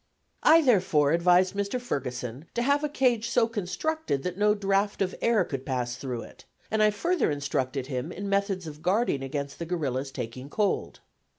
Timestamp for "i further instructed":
6.81-7.85